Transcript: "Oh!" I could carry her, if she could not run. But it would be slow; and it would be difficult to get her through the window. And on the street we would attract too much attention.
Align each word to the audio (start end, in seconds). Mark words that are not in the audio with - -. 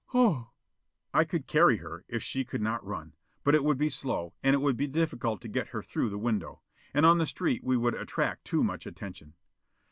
"Oh!" 0.15 0.49
I 1.13 1.23
could 1.25 1.45
carry 1.45 1.77
her, 1.77 2.03
if 2.07 2.23
she 2.23 2.43
could 2.43 2.59
not 2.63 2.83
run. 2.83 3.13
But 3.43 3.53
it 3.53 3.63
would 3.63 3.77
be 3.77 3.87
slow; 3.87 4.33
and 4.41 4.55
it 4.55 4.57
would 4.57 4.75
be 4.75 4.87
difficult 4.87 5.41
to 5.41 5.47
get 5.47 5.67
her 5.67 5.83
through 5.83 6.09
the 6.09 6.17
window. 6.17 6.63
And 6.91 7.05
on 7.05 7.19
the 7.19 7.27
street 7.27 7.63
we 7.63 7.77
would 7.77 7.93
attract 7.93 8.45
too 8.45 8.63
much 8.63 8.87
attention. 8.87 9.35